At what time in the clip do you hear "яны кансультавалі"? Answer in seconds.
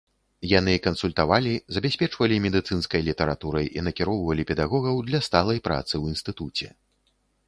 0.51-1.51